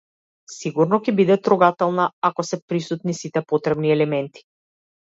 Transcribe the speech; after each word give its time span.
Сигурно 0.53 0.99
ќе 1.07 1.15
биде 1.19 1.37
трогателна 1.49 2.07
ако 2.31 2.49
се 2.51 2.61
присутни 2.73 3.19
сите 3.23 3.47
потребни 3.55 3.97
елементи. 4.01 4.49